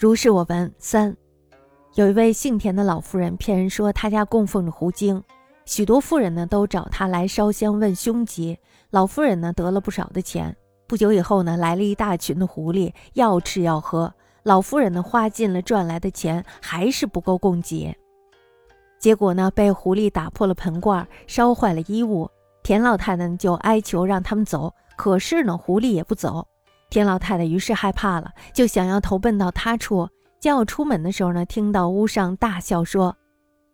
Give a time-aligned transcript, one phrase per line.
[0.00, 0.72] 如是我闻。
[0.78, 1.14] 三，
[1.92, 5.22] 有一位姓田的老妇人骗人说她家供奉着狐精，
[5.66, 8.58] 许多妇人呢都找她来烧香问凶吉。
[8.88, 10.56] 老妇人呢得了不少的钱。
[10.86, 14.10] 不久以后呢，来了一大群的狐狸，要吃要喝。
[14.42, 17.94] 老妇人呢花尽了赚来的钱，还是不够供给。
[18.98, 22.26] 结果呢，被狐狸打破了盆罐，烧坏了衣物。
[22.62, 26.48] 田老太太就哀求让他们走，可是呢，狐狸也不走。
[26.90, 30.08] 田老太太于是害怕了，就想要投奔到他处。
[30.40, 33.16] 将要出门的时候呢，听到屋上大笑说：“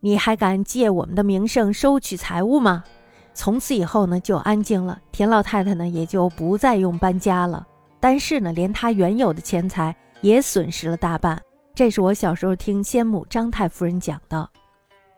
[0.00, 2.84] 你还敢借我们的名声收取财物吗？”
[3.32, 5.00] 从此以后呢，就安静了。
[5.12, 7.66] 田老太太呢，也就不再用搬家了。
[8.00, 11.40] 但是呢，连她原有的钱财也损失了大半。
[11.74, 14.48] 这是我小时候听先母张太夫人讲的。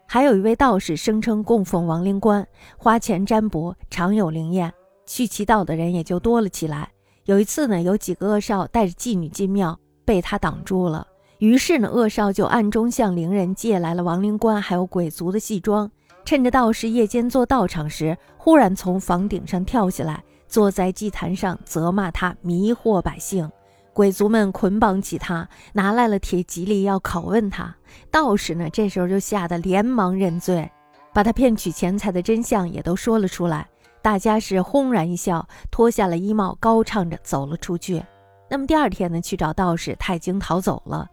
[0.06, 2.46] 还有一位道士声称供奉亡灵官，
[2.76, 4.72] 花钱占卜，常有灵验，
[5.06, 6.90] 去祈祷的人也就多了起来。
[7.28, 11.06] 有一次呢，有几个恶少带着妓女进庙，被他挡住了。
[11.40, 15.90] 于是呢，恶少就暗中向灵人借来了亡灵官还有鬼族的戏装。
[16.24, 23.50] 趁着道士夜间做道场时，忽然从房顶上跳下来，坐在祭坛上责骂他迷惑百姓。
[23.92, 27.76] 鬼族们捆绑起他，拿来了铁蒺藜要拷问他。
[28.10, 30.70] 道士呢，这时候就吓得连忙认罪，
[31.12, 33.68] 把他骗取钱财的真相也都说了出来。
[34.08, 38.02] 大家是轰然一笑，脱下了衣帽，高唱着走了出去。
[38.48, 41.06] 那么第二天呢，去找道士，他已经逃走了。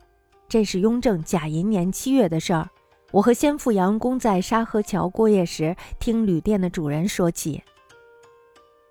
[0.48, 2.70] 这是雍正甲寅年七月的事儿。
[3.12, 7.62] 我和先父杨公在沙河桥过夜时，听旅店的主人说起，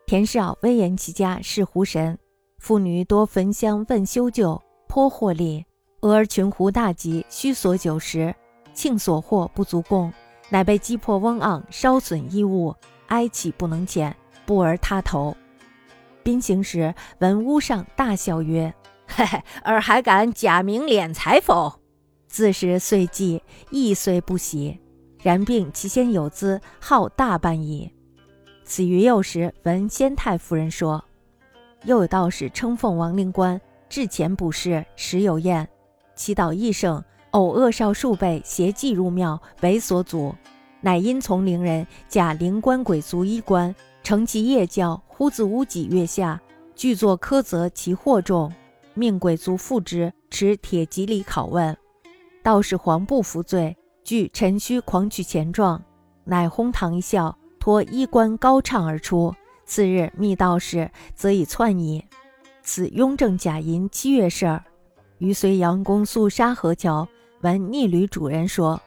[0.04, 2.18] 田少威严其家，是狐神，
[2.58, 5.64] 妇女多焚香问修旧，颇获利。
[6.02, 8.34] 俄而群狐大集，须索酒食，
[8.74, 10.12] 庆所获不足供，
[10.50, 12.74] 乃被击破翁盎，烧损衣物，
[13.08, 14.14] 哀泣不能减，
[14.46, 15.36] 不而他头。
[16.22, 18.72] 宾行时，闻屋上大笑曰
[19.06, 21.80] ：“嘿嘿，尔还敢假名敛财否？”
[22.26, 24.80] 自是岁既，亦虽不喜，
[25.22, 27.92] 然病其先有资，号大半矣。
[28.64, 31.04] 此于幼时闻先太夫人说，
[31.84, 35.68] 又有道士称奉王灵官，至前不施，时有宴，
[36.16, 40.34] 祈祷益盛，偶恶少数辈携祭入庙，为所阻，
[40.84, 46.38] 乃因从灵人假灵官鬼卒衣冠，乘其夜教，忽自屋脊月下，
[46.76, 48.52] 具作苛责其惑众，
[48.92, 51.74] 命鬼卒复之，持铁戟里拷问。
[52.42, 55.82] 道士黄不服罪，据陈虚狂取钱状，
[56.24, 59.34] 乃哄堂一笑，脱衣冠高唱而出。
[59.64, 62.04] 次日密道士，则已窜矣。
[62.62, 64.62] 此雍正假淫七月事儿。
[65.16, 67.08] 余随杨公宿沙河桥，
[67.40, 68.78] 闻逆旅主人说，